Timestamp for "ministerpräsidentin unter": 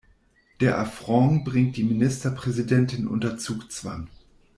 1.83-3.37